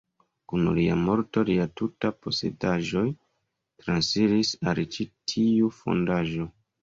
Kun 0.51 0.69
lia 0.77 0.93
morto 1.01 1.41
lia 1.49 1.65
tuta 1.81 2.09
posedaĵoj 2.27 3.03
transiris 3.83 4.53
al 4.71 4.83
ĉi 4.97 5.07
tiu 5.33 5.71
fondaĵo. 5.83 6.49